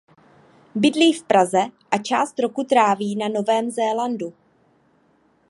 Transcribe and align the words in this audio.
Bydlí 0.75 1.13
v 1.13 1.23
Praze 1.23 1.61
a 1.91 1.97
část 1.97 2.39
roku 2.39 2.63
tráví 2.63 3.15
na 3.15 3.27
Novém 3.27 3.69
Zélandu. 3.71 4.33